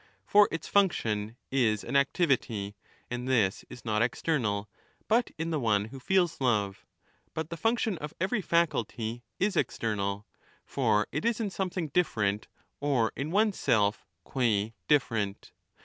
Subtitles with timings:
[0.25, 2.75] For its function is an activity,
[3.11, 4.69] and this is not 35 external,
[5.07, 6.87] but in the one who feels love,
[7.35, 10.25] but the function of every faculty is external;
[10.65, 12.47] for it is in something different
[12.79, 15.51] or in one's self qua different.